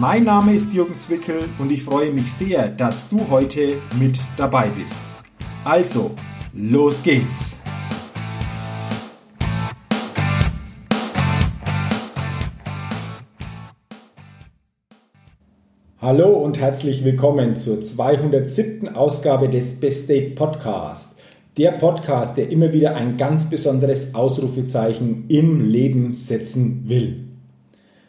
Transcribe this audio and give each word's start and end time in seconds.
Mein 0.00 0.22
Name 0.22 0.54
ist 0.54 0.72
Jürgen 0.72 0.96
Zwickel 0.96 1.48
und 1.58 1.72
ich 1.72 1.82
freue 1.82 2.12
mich 2.12 2.32
sehr, 2.32 2.68
dass 2.68 3.08
du 3.08 3.28
heute 3.30 3.78
mit 3.98 4.20
dabei 4.36 4.68
bist. 4.68 5.00
Also, 5.64 6.12
los 6.52 7.02
geht's! 7.02 7.56
Hallo 16.00 16.44
und 16.44 16.60
herzlich 16.60 17.02
willkommen 17.04 17.56
zur 17.56 17.82
207. 17.82 18.94
Ausgabe 18.94 19.48
des 19.48 19.80
Best 19.80 20.08
Date 20.08 20.36
Podcast. 20.36 21.10
Der 21.56 21.72
Podcast, 21.72 22.36
der 22.36 22.52
immer 22.52 22.72
wieder 22.72 22.94
ein 22.94 23.16
ganz 23.16 23.50
besonderes 23.50 24.14
Ausrufezeichen 24.14 25.24
im 25.26 25.68
Leben 25.68 26.12
setzen 26.12 26.88
will. 26.88 27.24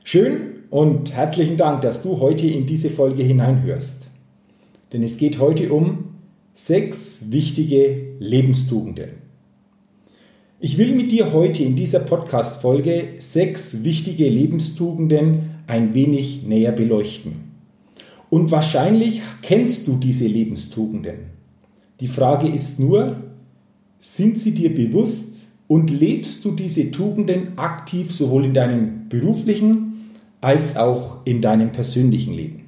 Schön, 0.03 0.58
und 0.69 1.13
herzlichen 1.13 1.57
Dank, 1.57 1.81
dass 1.81 2.01
du 2.01 2.19
heute 2.19 2.47
in 2.47 2.65
diese 2.65 2.89
Folge 2.89 3.23
hineinhörst. 3.23 4.01
Denn 4.93 5.03
es 5.03 5.17
geht 5.17 5.39
heute 5.39 5.71
um 5.71 6.15
sechs 6.53 7.19
wichtige 7.29 8.15
Lebenstugenden. 8.19 9.09
Ich 10.59 10.77
will 10.77 10.93
mit 10.93 11.11
dir 11.11 11.31
heute 11.31 11.63
in 11.63 11.75
dieser 11.75 11.99
Podcast-Folge 11.99 13.15
sechs 13.19 13.83
wichtige 13.83 14.27
Lebenstugenden 14.27 15.51
ein 15.67 15.93
wenig 15.93 16.43
näher 16.43 16.71
beleuchten. 16.71 17.51
Und 18.29 18.51
wahrscheinlich 18.51 19.21
kennst 19.41 19.87
du 19.87 19.95
diese 19.95 20.27
Lebenstugenden. 20.27 21.31
Die 21.99 22.07
Frage 22.07 22.47
ist 22.47 22.79
nur, 22.79 23.23
sind 23.99 24.37
sie 24.37 24.51
dir 24.51 24.73
bewusst 24.73 25.47
und 25.67 25.89
lebst 25.89 26.43
du 26.45 26.51
diese 26.51 26.91
Tugenden 26.91 27.57
aktiv 27.57 28.11
sowohl 28.11 28.45
in 28.45 28.53
deinem 28.53 29.09
beruflichen 29.09 29.88
als 30.41 30.77
auch 30.77 31.25
in 31.25 31.41
deinem 31.41 31.71
persönlichen 31.71 32.33
Leben. 32.33 32.67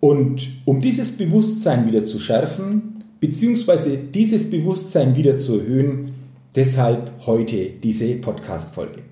Und 0.00 0.48
um 0.64 0.80
dieses 0.80 1.16
Bewusstsein 1.16 1.86
wieder 1.86 2.04
zu 2.04 2.18
schärfen, 2.18 3.04
beziehungsweise 3.20 3.96
dieses 3.96 4.50
Bewusstsein 4.50 5.16
wieder 5.16 5.38
zu 5.38 5.60
erhöhen, 5.60 6.12
deshalb 6.54 7.10
heute 7.26 7.70
diese 7.82 8.14
Podcast-Folge. 8.16 9.02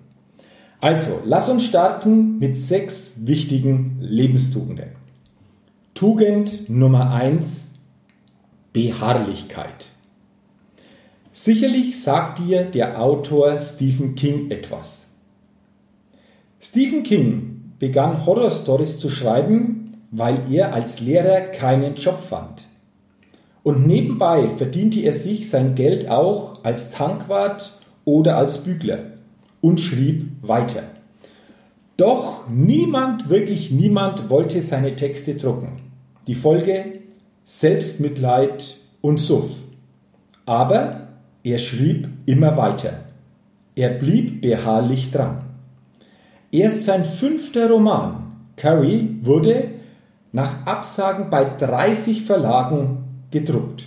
Also, 0.80 1.20
lass 1.24 1.48
uns 1.48 1.64
starten 1.64 2.38
mit 2.38 2.58
sechs 2.58 3.14
wichtigen 3.16 3.96
Lebenstugenden. 4.00 4.90
Tugend 5.94 6.68
Nummer 6.68 7.10
eins: 7.12 7.64
Beharrlichkeit. 8.72 9.86
Sicherlich 11.32 12.02
sagt 12.02 12.40
dir 12.40 12.64
der 12.64 13.00
Autor 13.00 13.58
Stephen 13.60 14.14
King 14.14 14.50
etwas. 14.50 15.03
Stephen 16.66 17.02
King 17.02 17.74
begann 17.78 18.24
Horrorstories 18.24 18.98
zu 18.98 19.10
schreiben, 19.10 19.98
weil 20.10 20.50
er 20.50 20.72
als 20.72 20.98
Lehrer 20.98 21.42
keinen 21.42 21.94
Job 21.94 22.20
fand. 22.20 22.62
Und 23.62 23.86
nebenbei 23.86 24.48
verdiente 24.48 25.00
er 25.00 25.12
sich 25.12 25.50
sein 25.50 25.74
Geld 25.74 26.08
auch 26.08 26.64
als 26.64 26.90
Tankwart 26.90 27.78
oder 28.06 28.38
als 28.38 28.64
Bügler 28.64 28.98
und 29.60 29.78
schrieb 29.78 30.30
weiter. 30.40 30.84
Doch 31.98 32.48
niemand, 32.48 33.28
wirklich 33.28 33.70
niemand 33.70 34.30
wollte 34.30 34.62
seine 34.62 34.96
Texte 34.96 35.34
drucken. 35.34 35.80
Die 36.26 36.34
Folge 36.34 37.00
Selbstmitleid 37.44 38.78
und 39.02 39.20
Suff. 39.20 39.58
Aber 40.46 41.08
er 41.42 41.58
schrieb 41.58 42.08
immer 42.24 42.56
weiter. 42.56 43.04
Er 43.76 43.90
blieb 43.90 44.40
beharrlich 44.40 45.10
dran. 45.10 45.43
Erst 46.54 46.84
sein 46.84 47.04
fünfter 47.04 47.68
Roman, 47.68 48.30
Carrie, 48.54 49.16
wurde 49.22 49.70
nach 50.30 50.64
Absagen 50.66 51.28
bei 51.28 51.42
30 51.44 52.22
Verlagen 52.22 52.98
gedruckt. 53.32 53.86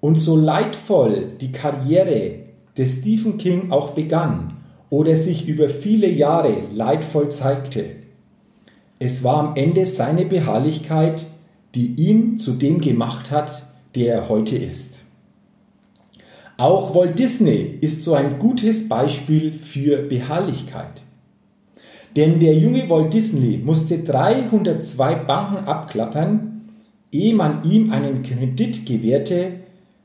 Und 0.00 0.16
so 0.16 0.36
leidvoll 0.36 1.28
die 1.40 1.52
Karriere 1.52 2.40
des 2.76 2.98
Stephen 2.98 3.38
King 3.38 3.70
auch 3.70 3.92
begann 3.92 4.56
oder 4.90 5.16
sich 5.16 5.46
über 5.46 5.68
viele 5.68 6.08
Jahre 6.08 6.52
leidvoll 6.72 7.28
zeigte, 7.28 7.90
es 8.98 9.22
war 9.22 9.36
am 9.36 9.54
Ende 9.54 9.86
seine 9.86 10.24
Beharrlichkeit, 10.24 11.26
die 11.76 11.94
ihn 11.94 12.38
zu 12.38 12.54
dem 12.54 12.80
gemacht 12.80 13.30
hat, 13.30 13.68
der 13.94 14.14
er 14.14 14.28
heute 14.28 14.56
ist. 14.56 14.94
Auch 16.56 16.92
Walt 16.96 17.20
Disney 17.20 17.78
ist 17.80 18.02
so 18.02 18.14
ein 18.14 18.40
gutes 18.40 18.88
Beispiel 18.88 19.52
für 19.52 19.98
Beharrlichkeit. 19.98 21.03
Denn 22.16 22.38
der 22.38 22.54
junge 22.54 22.88
Walt 22.88 23.12
Disney 23.12 23.60
musste 23.62 23.98
302 23.98 25.14
Banken 25.16 25.64
abklappern, 25.66 26.70
ehe 27.10 27.34
man 27.34 27.64
ihm 27.64 27.90
einen 27.90 28.22
Kredit 28.22 28.86
gewährte, 28.86 29.52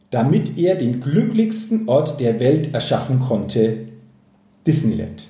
damit 0.09 0.57
er 0.57 0.75
den 0.75 1.01
glücklichsten 1.01 1.87
Ort 1.87 2.19
der 2.19 2.39
Welt 2.39 2.73
erschaffen 2.73 3.19
konnte, 3.19 3.89
Disneyland. 4.65 5.27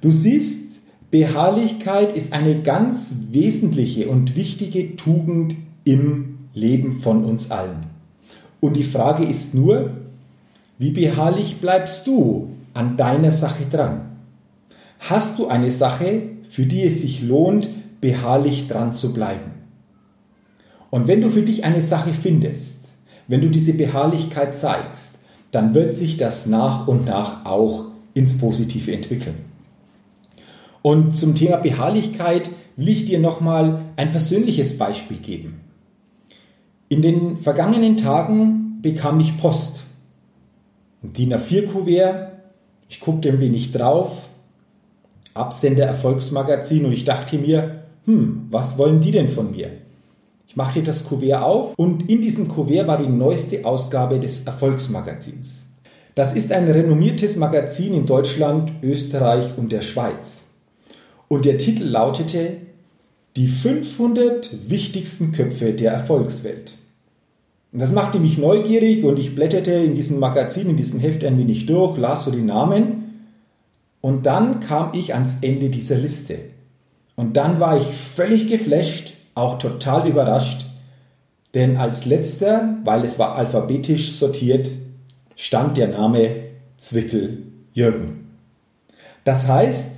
Du 0.00 0.12
siehst, 0.12 0.80
Beharrlichkeit 1.10 2.16
ist 2.16 2.32
eine 2.32 2.62
ganz 2.62 3.14
wesentliche 3.30 4.08
und 4.08 4.36
wichtige 4.36 4.96
Tugend 4.96 5.56
im 5.84 6.38
Leben 6.52 6.92
von 6.92 7.24
uns 7.24 7.50
allen. 7.50 7.86
Und 8.60 8.76
die 8.76 8.84
Frage 8.84 9.24
ist 9.24 9.54
nur, 9.54 9.90
wie 10.78 10.90
beharrlich 10.90 11.60
bleibst 11.60 12.06
du 12.06 12.50
an 12.74 12.96
deiner 12.96 13.30
Sache 13.30 13.64
dran? 13.70 14.15
Hast 15.08 15.38
du 15.38 15.46
eine 15.46 15.70
Sache, 15.70 16.22
für 16.48 16.66
die 16.66 16.82
es 16.82 17.00
sich 17.00 17.22
lohnt, 17.22 17.68
beharrlich 18.00 18.66
dran 18.66 18.92
zu 18.92 19.14
bleiben? 19.14 19.52
Und 20.90 21.06
wenn 21.06 21.20
du 21.20 21.30
für 21.30 21.42
dich 21.42 21.62
eine 21.62 21.80
Sache 21.80 22.12
findest, 22.12 22.76
wenn 23.28 23.40
du 23.40 23.48
diese 23.48 23.74
Beharrlichkeit 23.74 24.56
zeigst, 24.56 25.10
dann 25.52 25.74
wird 25.74 25.96
sich 25.96 26.16
das 26.16 26.46
nach 26.46 26.88
und 26.88 27.06
nach 27.06 27.44
auch 27.44 27.84
ins 28.14 28.36
Positive 28.36 28.92
entwickeln. 28.92 29.36
Und 30.82 31.16
zum 31.16 31.36
Thema 31.36 31.58
Beharrlichkeit 31.58 32.50
will 32.74 32.88
ich 32.88 33.04
dir 33.04 33.20
nochmal 33.20 33.82
ein 33.94 34.10
persönliches 34.10 34.76
Beispiel 34.76 35.18
geben. 35.18 35.60
In 36.88 37.00
den 37.00 37.36
vergangenen 37.36 37.96
Tagen 37.96 38.78
bekam 38.82 39.20
ich 39.20 39.36
Post. 39.38 39.84
Ein 41.04 41.12
DIN 41.12 41.32
A4-Kuvert. 41.32 42.32
Ich 42.88 42.98
guckte 42.98 43.28
ein 43.28 43.38
wenig 43.38 43.70
drauf 43.70 44.28
Absender 45.36 45.84
Erfolgsmagazin 45.84 46.84
und 46.84 46.92
ich 46.92 47.04
dachte 47.04 47.38
mir, 47.38 47.82
hm, 48.04 48.46
was 48.50 48.78
wollen 48.78 49.00
die 49.00 49.10
denn 49.10 49.28
von 49.28 49.50
mir? 49.50 49.70
Ich 50.48 50.56
machte 50.56 50.82
das 50.82 51.04
Kuvert 51.04 51.42
auf 51.42 51.74
und 51.76 52.08
in 52.08 52.22
diesem 52.22 52.48
Kuvert 52.48 52.86
war 52.86 52.98
die 52.98 53.08
neueste 53.08 53.64
Ausgabe 53.64 54.18
des 54.20 54.46
Erfolgsmagazins. 54.46 55.64
Das 56.14 56.34
ist 56.34 56.50
ein 56.50 56.70
renommiertes 56.70 57.36
Magazin 57.36 57.92
in 57.92 58.06
Deutschland, 58.06 58.72
Österreich 58.82 59.58
und 59.58 59.70
der 59.70 59.82
Schweiz. 59.82 60.44
Und 61.28 61.44
der 61.44 61.58
Titel 61.58 61.84
lautete 61.84 62.56
Die 63.36 63.48
500 63.48 64.70
wichtigsten 64.70 65.32
Köpfe 65.32 65.74
der 65.74 65.92
Erfolgswelt. 65.92 66.72
Und 67.70 67.82
das 67.82 67.92
machte 67.92 68.18
mich 68.18 68.38
neugierig 68.38 69.04
und 69.04 69.18
ich 69.18 69.34
blätterte 69.34 69.72
in 69.72 69.94
diesem 69.94 70.18
Magazin, 70.18 70.70
in 70.70 70.78
diesem 70.78 71.00
Heft 71.00 71.22
ein 71.22 71.36
wenig 71.36 71.66
durch, 71.66 71.98
las 71.98 72.24
so 72.24 72.30
die 72.30 72.40
Namen 72.40 72.95
und 74.06 74.24
dann 74.24 74.60
kam 74.60 74.90
ich 74.94 75.14
ans 75.14 75.38
Ende 75.40 75.68
dieser 75.68 75.96
Liste. 75.96 76.38
Und 77.16 77.36
dann 77.36 77.58
war 77.58 77.76
ich 77.76 77.88
völlig 77.88 78.46
geflasht, 78.46 79.14
auch 79.34 79.58
total 79.58 80.08
überrascht, 80.08 80.64
denn 81.54 81.76
als 81.76 82.04
letzter, 82.04 82.76
weil 82.84 83.02
es 83.02 83.18
war 83.18 83.34
alphabetisch 83.34 84.12
sortiert, 84.12 84.68
stand 85.34 85.76
der 85.76 85.88
Name 85.88 86.36
Zwickel 86.78 87.48
Jürgen. 87.72 88.28
Das 89.24 89.48
heißt, 89.48 89.90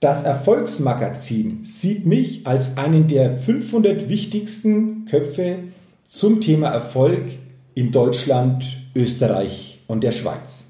das 0.00 0.22
Erfolgsmagazin 0.22 1.62
sieht 1.62 2.06
mich 2.06 2.46
als 2.46 2.78
einen 2.78 3.06
der 3.06 3.36
500 3.36 4.08
wichtigsten 4.08 5.04
Köpfe 5.04 5.58
zum 6.08 6.40
Thema 6.40 6.68
Erfolg 6.68 7.20
in 7.74 7.92
Deutschland, 7.92 8.78
Österreich 8.94 9.82
und 9.88 10.04
der 10.04 10.12
Schweiz. 10.12 10.64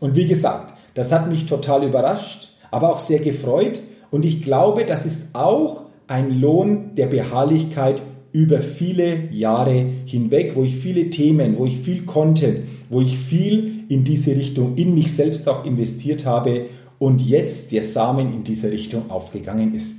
Und 0.00 0.16
wie 0.16 0.26
gesagt, 0.26 0.73
das 0.94 1.12
hat 1.12 1.28
mich 1.28 1.46
total 1.46 1.84
überrascht, 1.84 2.50
aber 2.70 2.90
auch 2.90 3.00
sehr 3.00 3.18
gefreut. 3.18 3.82
Und 4.10 4.24
ich 4.24 4.42
glaube, 4.42 4.84
das 4.84 5.04
ist 5.04 5.22
auch 5.32 5.86
ein 6.06 6.40
Lohn 6.40 6.94
der 6.94 7.06
Beharrlichkeit 7.06 8.02
über 8.32 8.62
viele 8.62 9.30
Jahre 9.30 9.86
hinweg, 10.06 10.52
wo 10.54 10.64
ich 10.64 10.76
viele 10.76 11.10
Themen, 11.10 11.56
wo 11.56 11.66
ich 11.66 11.78
viel 11.78 12.02
Content, 12.02 12.60
wo 12.90 13.00
ich 13.00 13.16
viel 13.16 13.84
in 13.88 14.02
diese 14.02 14.34
Richtung 14.34 14.76
in 14.76 14.94
mich 14.94 15.12
selbst 15.12 15.48
auch 15.48 15.64
investiert 15.64 16.24
habe 16.24 16.66
und 16.98 17.20
jetzt 17.20 17.70
der 17.70 17.84
Samen 17.84 18.32
in 18.32 18.44
diese 18.44 18.70
Richtung 18.70 19.10
aufgegangen 19.10 19.74
ist. 19.74 19.98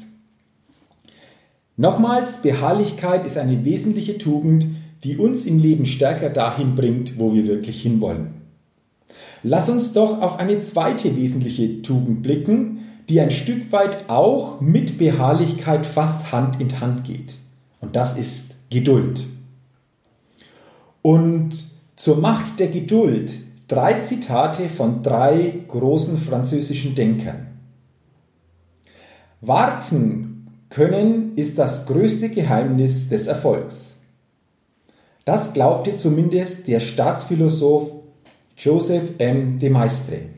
Nochmals, 1.77 2.41
Beharrlichkeit 2.41 3.25
ist 3.25 3.37
eine 3.37 3.65
wesentliche 3.65 4.17
Tugend, 4.17 4.67
die 5.03 5.17
uns 5.17 5.45
im 5.45 5.59
Leben 5.59 5.85
stärker 5.85 6.29
dahin 6.29 6.75
bringt, 6.75 7.19
wo 7.19 7.33
wir 7.33 7.47
wirklich 7.47 7.81
hinwollen. 7.81 8.44
Lass 9.47 9.69
uns 9.69 9.93
doch 9.93 10.23
auf 10.23 10.39
eine 10.39 10.59
zweite 10.59 11.15
wesentliche 11.15 11.83
Tugend 11.83 12.23
blicken, 12.23 12.79
die 13.07 13.21
ein 13.21 13.29
Stück 13.29 13.71
weit 13.71 14.09
auch 14.09 14.59
mit 14.59 14.97
Beharrlichkeit 14.97 15.85
fast 15.85 16.31
Hand 16.31 16.59
in 16.59 16.81
Hand 16.81 17.03
geht. 17.03 17.35
Und 17.79 17.95
das 17.95 18.17
ist 18.17 18.55
Geduld. 18.71 19.27
Und 21.03 21.51
zur 21.95 22.17
Macht 22.17 22.59
der 22.59 22.69
Geduld 22.69 23.35
drei 23.67 23.99
Zitate 23.99 24.67
von 24.67 25.03
drei 25.03 25.53
großen 25.67 26.17
französischen 26.17 26.95
Denkern. 26.95 27.45
Warten 29.41 30.47
können 30.69 31.35
ist 31.35 31.59
das 31.59 31.85
größte 31.85 32.29
Geheimnis 32.29 33.09
des 33.09 33.27
Erfolgs. 33.27 33.93
Das 35.23 35.53
glaubte 35.53 35.97
zumindest 35.97 36.67
der 36.67 36.79
Staatsphilosoph 36.79 38.04
Joseph 38.57 39.15
M. 39.17 39.59
de 39.59 39.69
Maistre. 39.69 40.29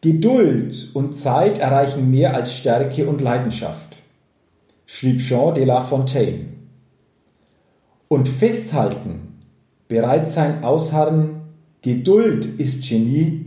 Geduld 0.00 0.90
und 0.94 1.14
Zeit 1.14 1.58
erreichen 1.58 2.10
mehr 2.10 2.34
als 2.34 2.52
Stärke 2.52 3.06
und 3.06 3.20
Leidenschaft, 3.20 3.96
schrieb 4.84 5.20
Jean 5.20 5.54
de 5.54 5.64
La 5.64 5.80
Fontaine. 5.80 6.46
Und 8.08 8.28
festhalten, 8.28 9.38
bereit 9.86 10.28
sein, 10.28 10.64
ausharren, 10.64 11.42
Geduld 11.82 12.44
ist 12.58 12.88
Genie, 12.88 13.46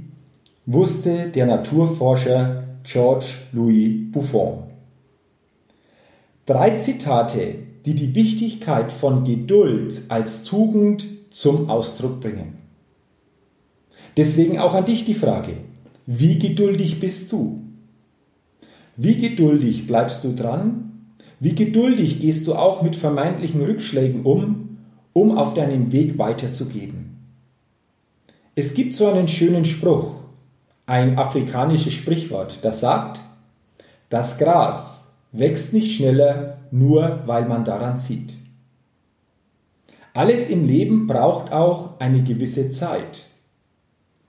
wusste 0.66 1.28
der 1.28 1.46
Naturforscher 1.46 2.64
George 2.84 3.26
Louis 3.52 4.12
Buffon. 4.14 4.64
Drei 6.46 6.78
Zitate, 6.78 7.56
die 7.86 7.96
die 7.96 8.16
Wichtigkeit 8.16 8.94
von 8.94 9.26
Geduld 9.26 10.04
als 10.08 10.46
Tugend 10.46 11.06
zum 11.32 11.70
Ausdruck 11.70 12.22
bringen. 12.22 12.61
Deswegen 14.18 14.60
auch 14.60 14.74
an 14.74 14.86
dich 14.86 15.06
die 15.06 15.14
Frage, 15.14 15.54
wie 16.06 16.40
geduldig 16.40 17.00
bist 17.00 17.32
du? 17.32 17.62
Wie 18.98 19.16
geduldig 19.16 19.88
bleibst 19.88 20.24
du 20.24 20.34
dran? 20.34 20.92
Wie 21.40 21.56
geduldig 21.56 22.20
gehst 22.20 22.46
du 22.48 22.56
auch 22.56 22.82
mit 22.82 22.96
vermeintlichen 22.96 23.62
Rückschlägen 23.62 24.24
um, 24.24 24.78
um 25.14 25.38
auf 25.38 25.54
deinem 25.54 25.92
Weg 25.92 26.18
weiterzugeben? 26.18 27.18
Es 28.54 28.74
gibt 28.74 28.96
so 28.96 29.08
einen 29.08 29.28
schönen 29.28 29.66
Spruch, 29.66 30.16
ein 30.86 31.18
afrikanisches 31.18 31.94
Sprichwort, 31.94 32.60
das 32.64 32.82
sagt, 32.82 33.22
das 34.10 34.38
Gras 34.38 35.06
wächst 35.32 35.74
nicht 35.74 35.96
schneller, 35.96 36.58
nur 36.70 37.22
weil 37.26 37.48
man 37.48 37.64
daran 37.64 37.98
zieht. 37.98 38.34
Alles 40.14 40.50
im 40.50 40.68
Leben 40.68 41.08
braucht 41.08 41.54
auch 41.54 42.00
eine 42.00 42.22
gewisse 42.22 42.72
Zeit. 42.72 43.31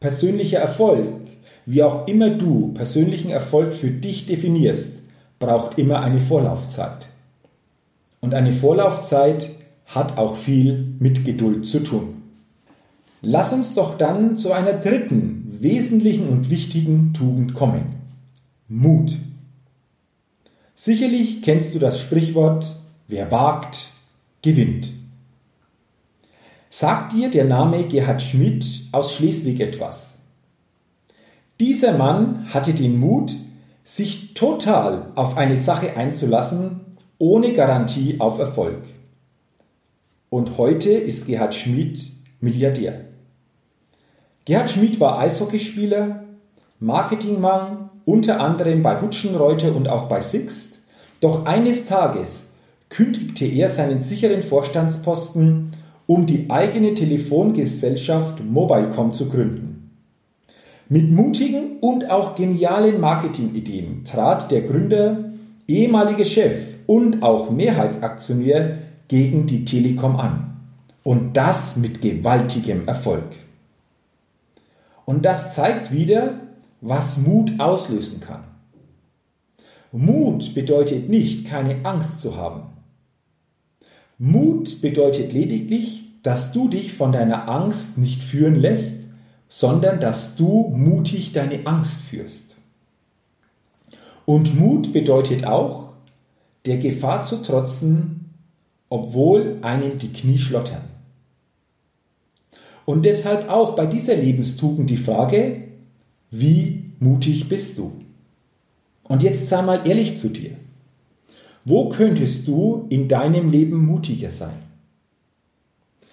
Persönlicher 0.03 0.59
Erfolg 0.59 1.23
wie 1.65 1.83
auch 1.83 2.09
immer 2.09 2.31
du 2.31 2.73
persönlichen 2.75 3.31
Erfolg 3.31 3.73
für 3.73 3.91
dich 3.91 4.27
definierst, 4.27 4.95
braucht 5.39 5.79
immer 5.79 6.01
eine 6.01 6.21
Vorlaufzeit. 6.21 7.07
Und 8.21 8.35
eine 8.35 8.53
Vorlaufzeit 8.53 9.51
hat 9.87 10.19
auch 10.19 10.37
viel 10.37 10.95
mit 10.99 11.25
Geduld 11.25 11.67
zu 11.67 11.81
tun. 11.81 12.23
Lass 13.21 13.53
uns 13.53 13.75
doch 13.75 13.97
dann 13.97 14.37
zu 14.37 14.53
einer 14.53 14.73
dritten 14.73 15.57
wesentlichen 15.61 16.29
und 16.29 16.51
wichtigen 16.51 17.13
Tugend 17.15 17.55
kommen. 17.55 17.95
Mut. 18.69 19.17
Sicherlich 20.75 21.43
kennst 21.43 21.75
du 21.75 21.79
das 21.79 22.01
Sprichwort, 22.01 22.75
wer 23.07 23.31
wagt, 23.31 23.87
gewinnt. 24.43 24.89
Sagt 26.75 27.13
dir 27.13 27.29
der 27.29 27.45
Name 27.45 27.85
Gerhard 27.85 28.23
Schmidt 28.23 28.65
aus 28.93 29.13
Schleswig 29.13 29.61
etwas? 29.61 30.15
Dieser 31.61 31.93
Mann 31.93 32.47
hatte 32.49 32.73
den 32.73 32.99
Mut, 32.99 33.37
sich 33.85 34.33
total 34.33 35.13
auf 35.15 35.37
eine 35.37 35.59
Sache 35.59 35.99
einzulassen, 35.99 36.81
ohne 37.19 37.53
Garantie 37.53 38.17
auf 38.21 38.39
Erfolg. 38.39 38.85
Und 40.31 40.57
heute 40.57 40.93
ist 40.93 41.27
Gerhard 41.27 41.55
Schmid 41.55 42.11
Milliardär. 42.41 43.05
Gerhard 44.47 44.71
Schmid 44.71 44.99
war 44.99 45.19
Eishockeyspieler, 45.19 46.25
Marketingmann, 46.81 47.91
unter 48.07 48.41
anderem 48.41 48.83
bei 48.83 48.99
Hutschenreuter 48.99 49.77
und 49.77 49.89
auch 49.89 50.09
bei 50.09 50.23
Sixt. 50.23 50.79
Doch 51.21 51.45
eines 51.45 51.85
Tages 51.85 52.45
kündigte 52.89 53.45
er 53.45 53.69
seinen 53.69 54.01
sicheren 54.01 54.43
Vorstandsposten, 54.43 55.73
um 56.07 56.27
die 56.27 56.51
eigene 56.51 56.95
Telefongesellschaft 56.95 58.45
Mobilecom 58.45 59.13
zu 59.13 59.29
gründen. 59.29 59.91
Mit 60.89 61.11
mutigen 61.11 61.79
und 61.81 62.11
auch 62.11 62.35
genialen 62.35 63.01
Marketingideen 63.01 64.05
trat 64.05 64.51
der 64.51 64.63
Gründer, 64.63 65.33
ehemalige 65.67 66.25
Chef 66.25 66.55
und 66.87 67.23
auch 67.23 67.51
Mehrheitsaktionär 67.51 68.79
gegen 69.09 69.47
die 69.47 69.65
Telekom 69.65 70.17
an. 70.17 70.61
Und 71.03 71.37
das 71.37 71.77
mit 71.77 72.03
gewaltigem 72.03 72.87
Erfolg. 72.87 73.37
Und 75.05 75.25
das 75.25 75.55
zeigt 75.55 75.93
wieder, 75.93 76.41
was 76.81 77.17
Mut 77.17 77.53
auslösen 77.59 78.21
kann. 78.21 78.45
Mut 79.93 80.55
bedeutet 80.55 81.09
nicht, 81.09 81.47
keine 81.47 81.85
Angst 81.85 82.21
zu 82.21 82.37
haben. 82.37 82.72
Mut 84.25 84.81
bedeutet 84.81 85.33
lediglich, 85.33 86.05
dass 86.23 86.53
du 86.53 86.69
dich 86.69 86.93
von 86.93 87.11
deiner 87.11 87.49
Angst 87.49 87.99
nicht 87.99 88.23
führen 88.23 88.55
lässt, 88.55 89.09
sondern 89.49 89.99
dass 89.99 90.37
du 90.37 90.69
mutig 90.77 91.33
deine 91.33 91.67
Angst 91.67 91.97
führst. 91.97 92.45
Und 94.25 94.57
Mut 94.57 94.93
bedeutet 94.93 95.45
auch, 95.45 95.95
der 96.67 96.79
Gefahr 96.79 97.25
zu 97.25 97.43
trotzen, 97.43 98.31
obwohl 98.89 99.59
einem 99.63 99.99
die 99.99 100.13
Knie 100.13 100.39
schlottern. 100.39 100.85
Und 102.85 103.05
deshalb 103.05 103.49
auch 103.51 103.75
bei 103.75 103.87
dieser 103.87 104.15
Lebenstugend 104.15 104.89
die 104.89 104.97
Frage, 104.97 105.65
wie 106.31 106.93
mutig 107.01 107.49
bist 107.49 107.77
du? 107.77 107.91
Und 109.03 109.25
jetzt 109.25 109.49
sei 109.49 109.63
mal 109.63 109.85
ehrlich 109.85 110.17
zu 110.17 110.29
dir. 110.29 110.53
Wo 111.65 111.89
könntest 111.89 112.49
du 112.49 112.87
in 112.89 113.07
deinem 113.07 113.51
Leben 113.51 113.87
mutiger 113.87 114.31
sein? 114.31 114.63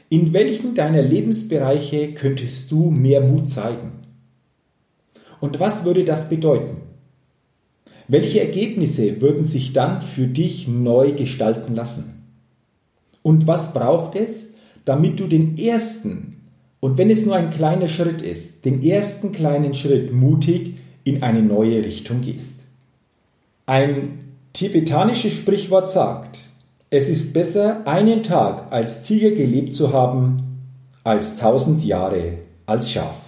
In 0.09 0.33
welchen 0.33 0.75
deiner 0.75 1.01
Lebensbereiche 1.01 2.13
könntest 2.13 2.71
du 2.71 2.91
mehr 2.91 3.21
Mut 3.21 3.49
zeigen? 3.49 3.91
Und 5.39 5.59
was 5.59 5.85
würde 5.85 6.03
das 6.03 6.29
bedeuten? 6.29 6.77
Welche 8.07 8.41
Ergebnisse 8.41 9.21
würden 9.21 9.45
sich 9.45 9.73
dann 9.73 10.01
für 10.01 10.27
dich 10.27 10.67
neu 10.67 11.13
gestalten 11.13 11.75
lassen? 11.75 12.23
Und 13.21 13.47
was 13.47 13.73
braucht 13.73 14.15
es, 14.15 14.53
damit 14.85 15.19
du 15.19 15.27
den 15.27 15.57
ersten, 15.57 16.37
und 16.79 16.97
wenn 16.97 17.09
es 17.09 17.25
nur 17.25 17.35
ein 17.35 17.49
kleiner 17.49 17.87
Schritt 17.87 18.21
ist, 18.21 18.65
den 18.65 18.83
ersten 18.83 19.31
kleinen 19.31 19.73
Schritt 19.73 20.13
mutig 20.13 20.75
in 21.03 21.21
eine 21.21 21.43
neue 21.43 21.83
Richtung 21.83 22.21
gehst? 22.21 22.61
Ein 23.65 24.28
tibetanisches 24.59 25.37
Sprichwort 25.37 25.89
sagt, 25.89 26.41
es 26.89 27.07
ist 27.07 27.31
besser, 27.31 27.87
einen 27.87 28.23
Tag 28.23 28.73
als 28.73 29.03
Tiger 29.03 29.31
gelebt 29.31 29.73
zu 29.73 29.93
haben, 29.93 30.65
als 31.05 31.37
tausend 31.37 31.85
Jahre 31.85 32.39
als 32.65 32.91
Schaf. 32.91 33.21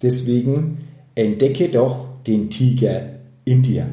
Deswegen 0.00 0.86
entdecke 1.16 1.68
doch 1.70 2.06
den 2.24 2.50
Tiger 2.50 3.18
in 3.44 3.64
dir. 3.64 3.88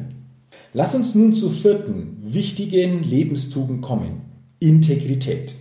Lass 0.72 0.94
uns 0.94 1.16
nun 1.16 1.34
zur 1.34 1.50
vierten 1.50 2.18
wichtigen 2.22 3.02
Lebenstugend 3.02 3.82
kommen. 3.82 4.20
Integrität. 4.60 5.52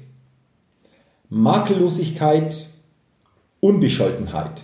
Makellosigkeit, 1.29 2.67
Unbescholtenheit. 3.59 4.61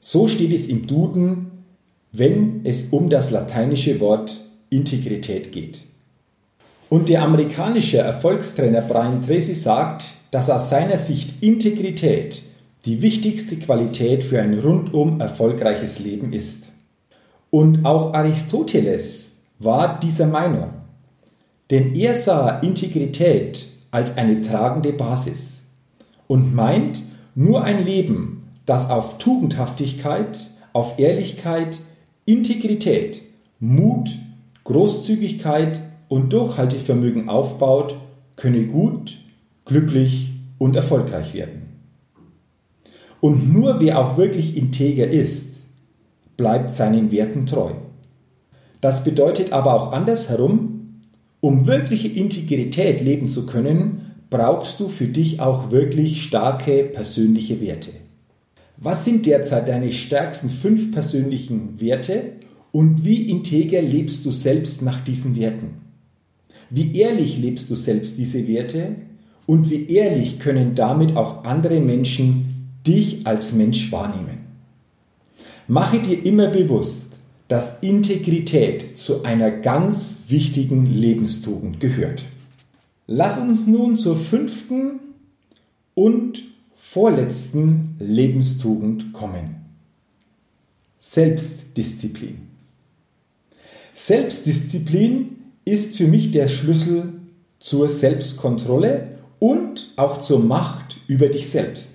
So 0.00 0.26
steht 0.26 0.52
es 0.52 0.66
im 0.66 0.88
Duden, 0.88 1.52
wenn 2.10 2.62
es 2.64 2.86
um 2.90 3.10
das 3.10 3.30
lateinische 3.30 4.00
Wort 4.00 4.40
Integrität 4.74 5.52
geht. 5.52 5.80
Und 6.90 7.08
der 7.08 7.22
amerikanische 7.22 7.98
Erfolgstrainer 7.98 8.82
Brian 8.82 9.22
Tracy 9.22 9.54
sagt, 9.54 10.06
dass 10.30 10.50
aus 10.50 10.68
seiner 10.68 10.98
Sicht 10.98 11.42
Integrität 11.42 12.42
die 12.84 13.00
wichtigste 13.00 13.56
Qualität 13.56 14.22
für 14.22 14.40
ein 14.42 14.58
rundum 14.58 15.20
erfolgreiches 15.20 16.00
Leben 16.00 16.32
ist. 16.32 16.64
Und 17.50 17.84
auch 17.84 18.12
Aristoteles 18.14 19.28
war 19.58 20.00
dieser 20.00 20.26
Meinung. 20.26 20.70
Denn 21.70 21.94
er 21.94 22.14
sah 22.14 22.58
Integrität 22.58 23.64
als 23.90 24.16
eine 24.16 24.40
tragende 24.42 24.92
Basis 24.92 25.54
und 26.26 26.54
meint, 26.54 27.00
nur 27.34 27.64
ein 27.64 27.84
Leben, 27.84 28.50
das 28.66 28.90
auf 28.90 29.18
Tugendhaftigkeit, 29.18 30.38
auf 30.72 30.98
Ehrlichkeit, 30.98 31.78
Integrität, 32.26 33.22
Mut, 33.60 34.10
Großzügigkeit 34.64 35.80
und 36.08 36.32
Durchhaltevermögen 36.32 37.28
aufbaut, 37.28 37.96
könne 38.36 38.66
gut, 38.66 39.18
glücklich 39.64 40.30
und 40.58 40.76
erfolgreich 40.76 41.34
werden. 41.34 41.62
Und 43.20 43.52
nur 43.52 43.80
wer 43.80 43.98
auch 43.98 44.16
wirklich 44.16 44.56
integer 44.56 45.08
ist, 45.08 45.46
bleibt 46.36 46.70
seinen 46.70 47.12
Werten 47.12 47.46
treu. 47.46 47.72
Das 48.80 49.04
bedeutet 49.04 49.52
aber 49.52 49.74
auch 49.74 49.92
andersherum, 49.92 51.00
um 51.40 51.66
wirkliche 51.66 52.08
Integrität 52.08 53.00
leben 53.00 53.28
zu 53.28 53.46
können, 53.46 54.14
brauchst 54.30 54.80
du 54.80 54.88
für 54.88 55.06
dich 55.06 55.40
auch 55.40 55.70
wirklich 55.70 56.22
starke 56.22 56.84
persönliche 56.84 57.60
Werte. 57.60 57.90
Was 58.76 59.04
sind 59.04 59.26
derzeit 59.26 59.68
deine 59.68 59.92
stärksten 59.92 60.48
fünf 60.48 60.90
persönlichen 60.92 61.80
Werte 61.80 62.32
und 62.74 63.04
wie 63.04 63.30
integer 63.30 63.80
lebst 63.80 64.26
du 64.26 64.32
selbst 64.32 64.82
nach 64.82 65.04
diesen 65.04 65.36
Werten? 65.36 65.74
Wie 66.70 66.96
ehrlich 66.96 67.38
lebst 67.38 67.70
du 67.70 67.76
selbst 67.76 68.18
diese 68.18 68.48
Werte 68.48 68.96
und 69.46 69.70
wie 69.70 69.86
ehrlich 69.86 70.40
können 70.40 70.74
damit 70.74 71.16
auch 71.16 71.44
andere 71.44 71.78
Menschen 71.78 72.72
dich 72.84 73.28
als 73.28 73.52
Mensch 73.52 73.92
wahrnehmen? 73.92 74.38
Mache 75.68 76.00
dir 76.00 76.26
immer 76.26 76.48
bewusst, 76.48 77.12
dass 77.46 77.80
Integrität 77.80 78.98
zu 78.98 79.22
einer 79.22 79.52
ganz 79.52 80.24
wichtigen 80.26 80.86
Lebenstugend 80.86 81.78
gehört. 81.78 82.24
Lass 83.06 83.38
uns 83.38 83.68
nun 83.68 83.96
zur 83.96 84.16
fünften 84.16 84.98
und 85.94 86.42
vorletzten 86.72 87.94
Lebenstugend 88.00 89.12
kommen. 89.12 89.64
Selbstdisziplin. 90.98 92.53
Selbstdisziplin 93.96 95.36
ist 95.64 95.96
für 95.96 96.08
mich 96.08 96.32
der 96.32 96.48
Schlüssel 96.48 97.12
zur 97.60 97.88
Selbstkontrolle 97.88 99.18
und 99.38 99.92
auch 99.94 100.20
zur 100.20 100.40
Macht 100.40 100.98
über 101.06 101.28
dich 101.28 101.48
selbst. 101.48 101.92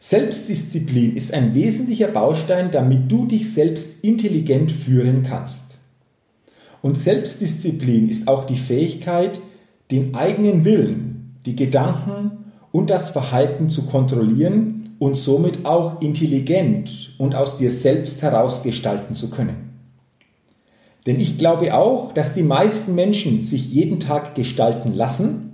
Selbstdisziplin 0.00 1.16
ist 1.16 1.32
ein 1.32 1.54
wesentlicher 1.54 2.08
Baustein, 2.08 2.70
damit 2.70 3.10
du 3.10 3.26
dich 3.26 3.52
selbst 3.52 4.04
intelligent 4.04 4.70
führen 4.70 5.22
kannst. 5.22 5.64
Und 6.82 6.98
Selbstdisziplin 6.98 8.10
ist 8.10 8.28
auch 8.28 8.44
die 8.44 8.56
Fähigkeit, 8.56 9.40
den 9.90 10.14
eigenen 10.14 10.66
Willen, 10.66 11.38
die 11.46 11.56
Gedanken 11.56 12.52
und 12.70 12.90
das 12.90 13.10
Verhalten 13.10 13.70
zu 13.70 13.86
kontrollieren 13.86 14.90
und 14.98 15.16
somit 15.16 15.64
auch 15.64 16.02
intelligent 16.02 17.14
und 17.16 17.34
aus 17.34 17.56
dir 17.56 17.70
selbst 17.70 18.20
heraus 18.20 18.62
gestalten 18.62 19.14
zu 19.14 19.30
können. 19.30 19.69
Denn 21.06 21.18
ich 21.18 21.38
glaube 21.38 21.74
auch, 21.74 22.12
dass 22.12 22.34
die 22.34 22.42
meisten 22.42 22.94
Menschen 22.94 23.42
sich 23.42 23.72
jeden 23.72 24.00
Tag 24.00 24.34
gestalten 24.34 24.92
lassen, 24.92 25.50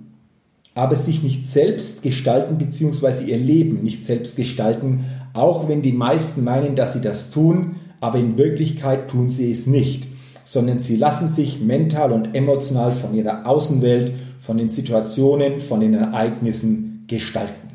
aber 0.75 0.97
sich 0.97 1.23
nicht 1.23 1.49
selbst 1.49 2.03
gestalten 2.03 2.59
bzw. 2.59 3.25
ihr 3.25 3.38
Leben 3.38 3.83
nicht 3.83 4.05
selbst 4.05 4.37
gestalten, 4.37 5.05
auch 5.33 5.69
wenn 5.69 5.83
die 5.83 5.93
meisten 5.93 6.45
meinen, 6.45 6.75
dass 6.75 6.93
sie 6.93 7.00
das 7.00 7.31
tun, 7.31 7.76
aber 8.00 8.19
in 8.19 8.37
Wirklichkeit 8.37 9.09
tun 9.09 9.31
sie 9.31 9.50
es 9.50 9.67
nicht, 9.67 10.05
sondern 10.45 10.81
sie 10.81 10.97
lassen 10.97 11.33
sich 11.33 11.61
mental 11.61 12.12
und 12.12 12.35
emotional 12.35 12.93
von 12.93 13.15
ihrer 13.15 13.47
Außenwelt, 13.47 14.12
von 14.38 14.59
den 14.59 14.69
Situationen, 14.69 15.61
von 15.61 15.81
den 15.81 15.95
Ereignissen 15.95 17.05
gestalten. 17.07 17.71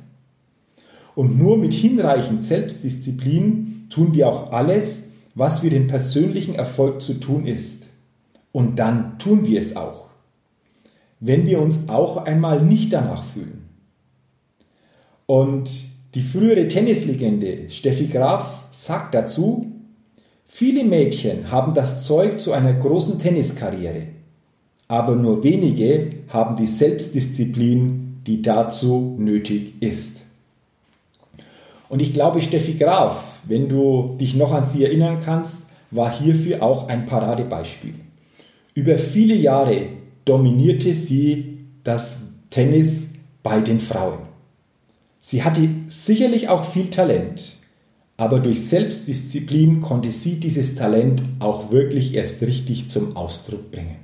Und 1.15 1.37
nur 1.37 1.57
mit 1.57 1.73
hinreichend 1.73 2.45
Selbstdisziplin 2.45 3.87
tun 3.89 4.13
wir 4.13 4.27
auch 4.27 4.51
alles, 4.51 5.03
was 5.35 5.59
für 5.59 5.69
den 5.69 5.87
persönlichen 5.87 6.55
Erfolg 6.55 7.01
zu 7.01 7.15
tun 7.15 7.45
ist. 7.45 7.83
Und 8.51 8.77
dann 8.79 9.17
tun 9.17 9.45
wir 9.45 9.59
es 9.61 9.75
auch, 9.75 10.09
wenn 11.19 11.45
wir 11.45 11.61
uns 11.61 11.87
auch 11.87 12.17
einmal 12.17 12.61
nicht 12.61 12.91
danach 12.91 13.23
fühlen. 13.23 13.69
Und 15.25 15.69
die 16.13 16.21
frühere 16.21 16.67
Tennislegende 16.67 17.69
Steffi 17.69 18.07
Graf 18.07 18.65
sagt 18.71 19.15
dazu, 19.15 19.71
viele 20.45 20.83
Mädchen 20.83 21.49
haben 21.49 21.73
das 21.73 22.05
Zeug 22.05 22.41
zu 22.41 22.51
einer 22.51 22.73
großen 22.73 23.17
Tenniskarriere, 23.19 24.07
aber 24.89 25.15
nur 25.15 25.41
wenige 25.45 26.15
haben 26.27 26.57
die 26.57 26.67
Selbstdisziplin, 26.67 28.21
die 28.27 28.41
dazu 28.41 29.15
nötig 29.17 29.81
ist. 29.81 30.20
Und 31.91 32.01
ich 32.01 32.13
glaube, 32.13 32.39
Steffi 32.39 32.75
Graf, 32.75 33.39
wenn 33.45 33.67
du 33.67 34.15
dich 34.17 34.33
noch 34.33 34.53
an 34.53 34.65
sie 34.65 34.85
erinnern 34.85 35.19
kannst, 35.21 35.57
war 35.91 36.09
hierfür 36.09 36.63
auch 36.63 36.87
ein 36.87 37.05
Paradebeispiel. 37.05 37.95
Über 38.73 38.97
viele 38.97 39.35
Jahre 39.35 39.87
dominierte 40.23 40.93
sie 40.93 41.65
das 41.83 42.29
Tennis 42.49 43.09
bei 43.43 43.59
den 43.59 43.81
Frauen. 43.81 44.19
Sie 45.19 45.43
hatte 45.43 45.67
sicherlich 45.89 46.47
auch 46.47 46.63
viel 46.63 46.87
Talent, 46.87 47.57
aber 48.15 48.39
durch 48.39 48.61
Selbstdisziplin 48.67 49.81
konnte 49.81 50.13
sie 50.13 50.39
dieses 50.39 50.75
Talent 50.75 51.21
auch 51.39 51.73
wirklich 51.73 52.15
erst 52.15 52.41
richtig 52.41 52.87
zum 52.87 53.17
Ausdruck 53.17 53.69
bringen. 53.69 53.97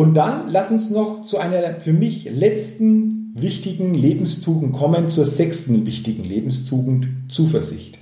Und 0.00 0.14
dann 0.14 0.48
lass 0.48 0.70
uns 0.70 0.88
noch 0.88 1.26
zu 1.26 1.36
einer 1.36 1.74
für 1.74 1.92
mich 1.92 2.24
letzten 2.24 3.34
wichtigen 3.34 3.92
Lebenstugend 3.92 4.72
kommen, 4.72 5.10
zur 5.10 5.26
sechsten 5.26 5.84
wichtigen 5.84 6.24
Lebenstugend, 6.24 7.06
Zuversicht. 7.28 7.98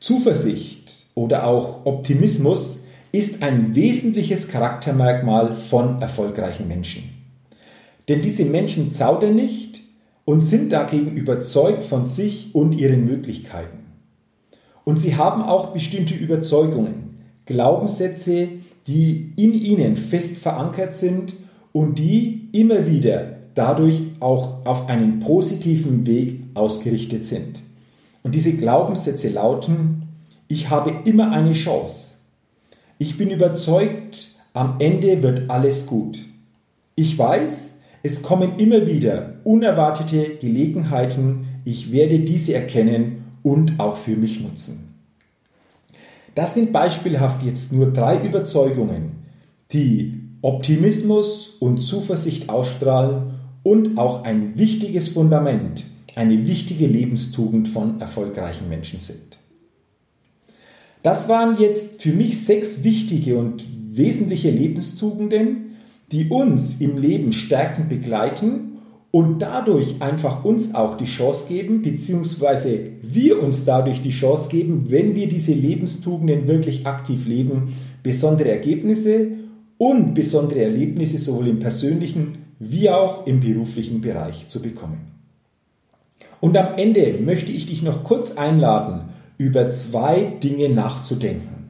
Zuversicht 0.00 0.90
oder 1.14 1.46
auch 1.46 1.84
Optimismus 1.84 2.84
ist 3.12 3.42
ein 3.42 3.74
wesentliches 3.74 4.48
Charaktermerkmal 4.48 5.52
von 5.52 6.00
erfolgreichen 6.00 6.68
Menschen. 6.68 7.02
Denn 8.08 8.22
diese 8.22 8.46
Menschen 8.46 8.92
zaudern 8.92 9.36
nicht 9.36 9.82
und 10.24 10.40
sind 10.40 10.72
dagegen 10.72 11.14
überzeugt 11.14 11.84
von 11.84 12.08
sich 12.08 12.54
und 12.54 12.72
ihren 12.72 13.04
Möglichkeiten. 13.04 13.80
Und 14.84 14.98
sie 14.98 15.16
haben 15.16 15.42
auch 15.42 15.74
bestimmte 15.74 16.14
Überzeugungen, 16.14 17.18
Glaubenssätze, 17.44 18.48
die 18.86 19.32
in 19.36 19.54
ihnen 19.54 19.96
fest 19.96 20.38
verankert 20.38 20.96
sind 20.96 21.34
und 21.72 21.98
die 21.98 22.48
immer 22.52 22.86
wieder 22.86 23.36
dadurch 23.54 24.00
auch 24.20 24.64
auf 24.64 24.88
einen 24.88 25.20
positiven 25.20 26.06
Weg 26.06 26.40
ausgerichtet 26.54 27.24
sind. 27.24 27.60
Und 28.22 28.34
diese 28.34 28.52
Glaubenssätze 28.52 29.28
lauten, 29.28 30.08
ich 30.48 30.70
habe 30.70 30.92
immer 31.04 31.32
eine 31.32 31.52
Chance. 31.52 32.12
Ich 32.98 33.18
bin 33.18 33.30
überzeugt, 33.30 34.30
am 34.54 34.76
Ende 34.78 35.22
wird 35.22 35.50
alles 35.50 35.86
gut. 35.86 36.18
Ich 36.94 37.18
weiß, 37.18 37.74
es 38.02 38.22
kommen 38.22 38.58
immer 38.58 38.86
wieder 38.86 39.34
unerwartete 39.44 40.36
Gelegenheiten, 40.40 41.46
ich 41.64 41.92
werde 41.92 42.20
diese 42.20 42.54
erkennen 42.54 43.24
und 43.42 43.80
auch 43.80 43.96
für 43.96 44.16
mich 44.16 44.40
nutzen. 44.40 44.91
Das 46.34 46.54
sind 46.54 46.72
beispielhaft 46.72 47.42
jetzt 47.42 47.72
nur 47.72 47.92
drei 47.92 48.24
Überzeugungen, 48.24 49.22
die 49.72 50.20
Optimismus 50.40 51.56
und 51.60 51.78
Zuversicht 51.78 52.48
ausstrahlen 52.48 53.34
und 53.62 53.98
auch 53.98 54.24
ein 54.24 54.58
wichtiges 54.58 55.08
Fundament, 55.08 55.84
eine 56.14 56.46
wichtige 56.46 56.86
Lebenstugend 56.86 57.68
von 57.68 58.00
erfolgreichen 58.00 58.68
Menschen 58.68 59.00
sind. 59.00 59.38
Das 61.02 61.28
waren 61.28 61.60
jetzt 61.60 62.02
für 62.02 62.12
mich 62.12 62.44
sechs 62.44 62.84
wichtige 62.84 63.36
und 63.38 63.64
wesentliche 63.90 64.50
Lebenstugenden, 64.50 65.76
die 66.12 66.28
uns 66.28 66.80
im 66.80 66.96
Leben 66.96 67.32
stärkend 67.32 67.88
begleiten 67.88 68.71
und 69.12 69.40
dadurch 69.42 70.00
einfach 70.00 70.44
uns 70.44 70.74
auch 70.74 70.96
die 70.96 71.04
Chance 71.04 71.46
geben, 71.46 71.82
beziehungsweise 71.82 72.80
wir 73.02 73.40
uns 73.40 73.64
dadurch 73.64 74.00
die 74.00 74.10
Chance 74.10 74.48
geben, 74.48 74.86
wenn 74.88 75.14
wir 75.14 75.28
diese 75.28 75.52
Lebenstugenden 75.52 76.48
wirklich 76.48 76.86
aktiv 76.86 77.26
leben, 77.26 77.74
besondere 78.02 78.50
Ergebnisse 78.50 79.28
und 79.76 80.14
besondere 80.14 80.62
Erlebnisse 80.62 81.18
sowohl 81.18 81.48
im 81.48 81.60
persönlichen 81.60 82.38
wie 82.58 82.88
auch 82.88 83.26
im 83.26 83.40
beruflichen 83.40 84.00
Bereich 84.00 84.48
zu 84.48 84.62
bekommen. 84.62 85.12
Und 86.40 86.56
am 86.56 86.78
Ende 86.78 87.18
möchte 87.20 87.52
ich 87.52 87.66
dich 87.66 87.82
noch 87.82 88.04
kurz 88.04 88.36
einladen, 88.36 89.10
über 89.36 89.70
zwei 89.72 90.24
Dinge 90.42 90.70
nachzudenken. 90.70 91.68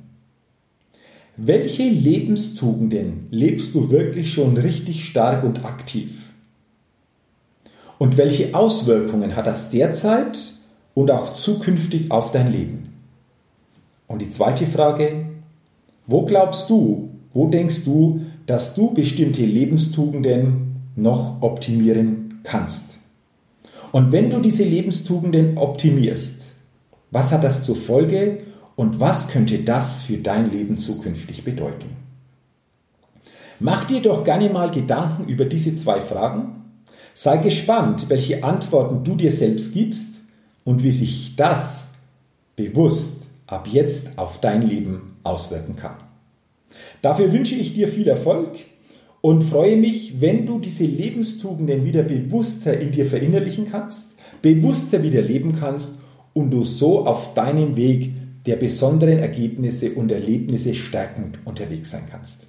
Welche 1.36 1.88
Lebenstugenden 1.88 3.26
lebst 3.30 3.74
du 3.74 3.90
wirklich 3.90 4.32
schon 4.32 4.56
richtig 4.56 5.04
stark 5.06 5.42
und 5.42 5.64
aktiv? 5.64 6.31
Und 8.02 8.16
welche 8.16 8.52
Auswirkungen 8.52 9.36
hat 9.36 9.46
das 9.46 9.70
derzeit 9.70 10.36
und 10.92 11.12
auch 11.12 11.34
zukünftig 11.34 12.10
auf 12.10 12.32
dein 12.32 12.50
Leben? 12.50 12.94
Und 14.08 14.22
die 14.22 14.28
zweite 14.28 14.66
Frage, 14.66 15.26
wo 16.08 16.26
glaubst 16.26 16.68
du, 16.68 17.10
wo 17.32 17.46
denkst 17.46 17.84
du, 17.84 18.22
dass 18.44 18.74
du 18.74 18.92
bestimmte 18.92 19.44
Lebenstugenden 19.44 20.80
noch 20.96 21.42
optimieren 21.42 22.40
kannst. 22.42 22.88
Und 23.92 24.10
wenn 24.10 24.30
du 24.30 24.40
diese 24.40 24.64
Lebenstugenden 24.64 25.56
optimierst, 25.56 26.42
was 27.12 27.30
hat 27.30 27.44
das 27.44 27.62
zur 27.62 27.76
Folge 27.76 28.38
und 28.74 28.98
was 28.98 29.28
könnte 29.28 29.60
das 29.60 30.02
für 30.02 30.16
dein 30.16 30.50
Leben 30.50 30.76
zukünftig 30.76 31.44
bedeuten? 31.44 31.96
Mach 33.60 33.84
dir 33.84 34.02
doch 34.02 34.24
gerne 34.24 34.50
mal 34.50 34.72
Gedanken 34.72 35.28
über 35.28 35.44
diese 35.44 35.76
zwei 35.76 36.00
Fragen. 36.00 36.61
Sei 37.14 37.36
gespannt, 37.38 38.08
welche 38.08 38.42
Antworten 38.42 39.04
du 39.04 39.16
dir 39.16 39.30
selbst 39.30 39.72
gibst 39.72 40.08
und 40.64 40.82
wie 40.82 40.92
sich 40.92 41.36
das 41.36 41.84
bewusst 42.56 43.22
ab 43.46 43.68
jetzt 43.70 44.16
auf 44.16 44.40
dein 44.40 44.62
Leben 44.62 45.16
auswirken 45.22 45.76
kann. 45.76 45.96
Dafür 47.02 47.32
wünsche 47.32 47.54
ich 47.54 47.74
dir 47.74 47.88
viel 47.88 48.08
Erfolg 48.08 48.58
und 49.20 49.42
freue 49.42 49.76
mich, 49.76 50.20
wenn 50.20 50.46
du 50.46 50.58
diese 50.58 50.84
Lebenstugenden 50.84 51.84
wieder 51.84 52.02
bewusster 52.02 52.78
in 52.78 52.92
dir 52.92 53.06
verinnerlichen 53.06 53.70
kannst, 53.70 54.16
bewusster 54.40 55.02
wieder 55.02 55.22
leben 55.22 55.54
kannst 55.54 56.00
und 56.32 56.50
du 56.50 56.64
so 56.64 57.06
auf 57.06 57.34
deinem 57.34 57.76
Weg 57.76 58.12
der 58.46 58.56
besonderen 58.56 59.18
Ergebnisse 59.18 59.92
und 59.92 60.10
Erlebnisse 60.10 60.74
stärkend 60.74 61.38
unterwegs 61.44 61.90
sein 61.90 62.04
kannst. 62.10 62.46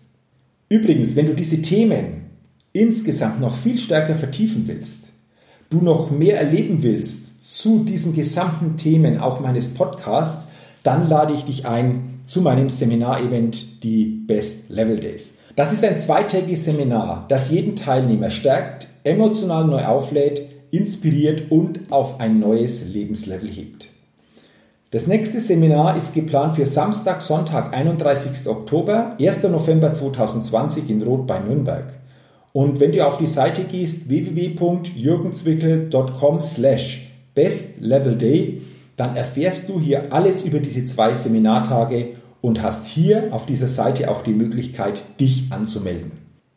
Übrigens, 0.70 1.16
wenn 1.16 1.28
du 1.28 1.36
diese 1.36 1.62
Themen 1.62 2.33
insgesamt 2.74 3.40
noch 3.40 3.56
viel 3.56 3.78
stärker 3.78 4.16
vertiefen 4.16 4.64
willst, 4.68 5.06
du 5.70 5.80
noch 5.80 6.12
mehr 6.12 6.38
erleben 6.38 6.84
willst 6.84 7.34
zu 7.44 7.84
diesen 7.84 8.16
gesamten 8.16 8.78
Themen 8.78 9.20
auch 9.20 9.40
meines 9.40 9.74
Podcasts, 9.74 10.48
dann 10.82 11.08
lade 11.08 11.34
ich 11.34 11.46
dich 11.46 11.66
ein 11.66 12.22
zu 12.26 12.42
meinem 12.42 12.70
Seminarevent, 12.70 13.84
die 13.84 14.06
Best 14.06 14.70
Level 14.70 15.00
Days. 15.00 15.32
Das 15.56 15.72
ist 15.72 15.84
ein 15.84 16.00
zweitägiges 16.00 16.66
Seminar, 16.66 17.26
das 17.30 17.52
jeden 17.52 17.76
Teilnehmer 17.76 18.32
stärkt, 18.32 18.88
emotional 19.04 19.66
neu 19.66 19.86
auflädt, 19.86 20.42
inspiriert 20.72 21.52
und 21.52 21.92
auf 21.92 22.20
ein 22.20 22.40
neues 22.40 22.86
Lebenslevel 22.86 23.50
hebt. 23.50 23.90
Das 24.90 25.06
nächste 25.06 25.40
Seminar 25.40 25.98
ist 25.98 26.14
geplant 26.14 26.56
für 26.56 26.66
Samstag, 26.66 27.22
Sonntag, 27.22 27.74
31. 27.74 28.48
Oktober, 28.48 29.16
1. 29.20 29.44
November 29.44 29.94
2020 29.94 30.90
in 30.90 31.02
Rot 31.02 31.28
bei 31.28 31.40
Nürnberg. 31.40 31.86
Und 32.54 32.80
wenn 32.80 32.92
du 32.92 33.04
auf 33.06 33.18
die 33.18 33.28
Seite 33.28 33.64
gehst, 33.64 34.10
www.jürgenzwickel.com 34.10 36.42
slash 36.42 37.10
bestlevelday, 37.34 38.62
dann 38.96 39.16
erfährst 39.16 39.68
du 39.68 39.80
hier 39.80 40.14
alles 40.14 40.44
über 40.44 40.60
diese 40.60 40.86
zwei 40.86 41.16
Seminartage 41.16 42.10
und 42.42 42.62
hast 42.62 42.86
hier 42.86 43.34
auf 43.34 43.48
dieser 43.48 43.68
Seite 43.68 44.12
auch 44.12 44.22
die 44.22 44.34
Möglichkeit, 44.34 45.04
dich 45.20 45.48
anzumelden. 45.50 46.12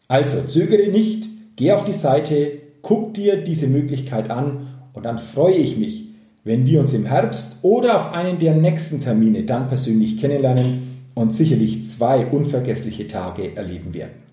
Also 0.06 0.42
zögere 0.42 0.90
nicht, 0.90 1.30
geh 1.56 1.72
auf 1.72 1.84
die 1.84 1.92
Seite, 1.92 2.52
guck 2.82 3.14
dir 3.14 3.42
diese 3.42 3.66
Möglichkeit 3.66 4.30
an 4.30 4.68
und 4.92 5.04
dann 5.04 5.18
freue 5.18 5.56
ich 5.56 5.78
mich, 5.78 6.10
wenn 6.44 6.66
wir 6.66 6.80
uns 6.80 6.92
im 6.92 7.06
Herbst 7.06 7.60
oder 7.62 7.96
auf 7.96 8.12
einen 8.12 8.38
der 8.38 8.54
nächsten 8.54 9.00
Termine 9.00 9.44
dann 9.44 9.68
persönlich 9.68 10.20
kennenlernen 10.20 11.06
und 11.14 11.32
sicherlich 11.32 11.86
zwei 11.86 12.26
unvergessliche 12.26 13.08
Tage 13.08 13.56
erleben 13.56 13.94
werden. 13.94 14.25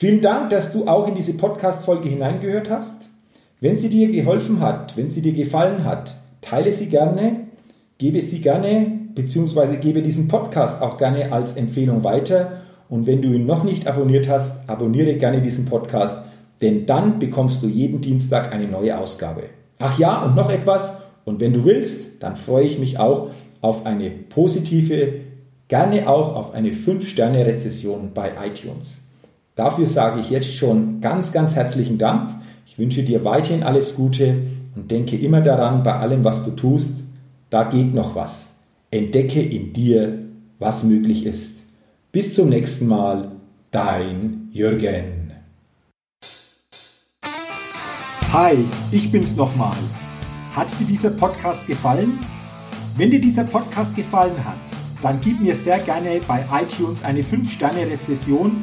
Vielen 0.00 0.20
Dank, 0.20 0.50
dass 0.50 0.72
du 0.72 0.86
auch 0.86 1.08
in 1.08 1.16
diese 1.16 1.34
Podcast-Folge 1.34 2.08
hineingehört 2.08 2.70
hast. 2.70 3.08
Wenn 3.60 3.76
sie 3.76 3.88
dir 3.88 4.06
geholfen 4.12 4.60
hat, 4.60 4.96
wenn 4.96 5.10
sie 5.10 5.22
dir 5.22 5.32
gefallen 5.32 5.82
hat, 5.82 6.14
teile 6.40 6.70
sie 6.70 6.86
gerne, 6.86 7.48
gebe 7.98 8.20
sie 8.20 8.40
gerne, 8.40 8.92
beziehungsweise 9.16 9.78
gebe 9.78 10.00
diesen 10.00 10.28
Podcast 10.28 10.82
auch 10.82 10.98
gerne 10.98 11.32
als 11.32 11.56
Empfehlung 11.56 12.04
weiter. 12.04 12.60
Und 12.88 13.08
wenn 13.08 13.22
du 13.22 13.32
ihn 13.32 13.44
noch 13.44 13.64
nicht 13.64 13.88
abonniert 13.88 14.28
hast, 14.28 14.70
abonniere 14.70 15.16
gerne 15.16 15.42
diesen 15.42 15.64
Podcast, 15.64 16.16
denn 16.62 16.86
dann 16.86 17.18
bekommst 17.18 17.60
du 17.64 17.66
jeden 17.66 18.00
Dienstag 18.00 18.52
eine 18.52 18.68
neue 18.68 18.96
Ausgabe. 18.96 19.42
Ach 19.80 19.98
ja, 19.98 20.22
und 20.22 20.36
noch 20.36 20.48
etwas. 20.48 20.92
Und 21.24 21.40
wenn 21.40 21.54
du 21.54 21.64
willst, 21.64 22.22
dann 22.22 22.36
freue 22.36 22.66
ich 22.66 22.78
mich 22.78 23.00
auch 23.00 23.30
auf 23.62 23.84
eine 23.84 24.10
positive, 24.10 25.14
gerne 25.66 26.08
auch 26.08 26.36
auf 26.36 26.54
eine 26.54 26.70
5-Sterne-Rezession 26.70 28.12
bei 28.14 28.30
iTunes. 28.46 28.98
Dafür 29.58 29.88
sage 29.88 30.20
ich 30.20 30.30
jetzt 30.30 30.54
schon 30.54 31.00
ganz, 31.00 31.32
ganz 31.32 31.56
herzlichen 31.56 31.98
Dank. 31.98 32.30
Ich 32.64 32.78
wünsche 32.78 33.02
dir 33.02 33.24
weiterhin 33.24 33.64
alles 33.64 33.96
Gute 33.96 34.42
und 34.76 34.88
denke 34.88 35.16
immer 35.16 35.40
daran, 35.40 35.82
bei 35.82 35.94
allem, 35.94 36.22
was 36.22 36.44
du 36.44 36.52
tust, 36.52 37.00
da 37.50 37.64
geht 37.64 37.92
noch 37.92 38.14
was. 38.14 38.46
Entdecke 38.92 39.42
in 39.42 39.72
dir, 39.72 40.20
was 40.60 40.84
möglich 40.84 41.26
ist. 41.26 41.58
Bis 42.12 42.36
zum 42.36 42.50
nächsten 42.50 42.86
Mal, 42.86 43.32
dein 43.72 44.48
Jürgen. 44.52 45.32
Hi, 48.32 48.58
ich 48.92 49.10
bin's 49.10 49.34
nochmal. 49.34 49.76
Hat 50.52 50.70
dir 50.78 50.86
dieser 50.86 51.10
Podcast 51.10 51.66
gefallen? 51.66 52.20
Wenn 52.96 53.10
dir 53.10 53.20
dieser 53.20 53.42
Podcast 53.42 53.96
gefallen 53.96 54.44
hat, 54.44 54.60
dann 55.02 55.20
gib 55.20 55.40
mir 55.40 55.56
sehr 55.56 55.80
gerne 55.80 56.20
bei 56.28 56.44
iTunes 56.62 57.02
eine 57.02 57.22
5-Sterne-Rezession 57.22 58.62